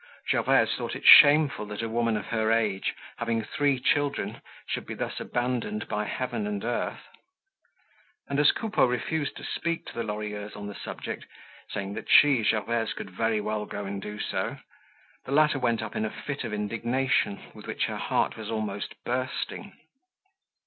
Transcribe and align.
Gervaise 0.31 0.73
thought 0.75 0.95
it 0.95 1.05
shameful 1.05 1.67
that 1.67 1.83
a 1.83 1.87
woman 1.87 2.17
of 2.17 2.25
her 2.29 2.51
age, 2.51 2.95
having 3.17 3.43
three 3.43 3.79
children 3.79 4.41
should 4.65 4.87
be 4.87 4.95
thus 4.95 5.19
abandoned 5.19 5.87
by 5.87 6.05
heaven 6.05 6.47
and 6.47 6.63
earth. 6.63 7.01
And 8.27 8.39
as 8.39 8.51
Coupeau 8.51 8.85
refused 8.87 9.35
to 9.37 9.43
speak 9.43 9.85
to 9.85 9.93
the 9.93 10.01
Lorilleuxs 10.01 10.55
on 10.55 10.65
the 10.65 10.73
subject 10.73 11.27
saying 11.69 11.93
that 11.93 12.09
she, 12.09 12.41
Gervaise, 12.41 12.93
could 12.93 13.11
very 13.11 13.39
well 13.41 13.67
go 13.67 13.85
and 13.85 14.01
do 14.01 14.19
so, 14.19 14.57
the 15.25 15.31
latter 15.33 15.59
went 15.59 15.83
up 15.83 15.95
in 15.95 16.03
a 16.03 16.09
fit 16.09 16.43
of 16.43 16.51
indignation 16.51 17.39
with 17.53 17.67
which 17.67 17.83
her 17.83 17.97
heart 17.97 18.35
was 18.37 18.49
almost 18.49 18.95
bursting. 19.05 19.71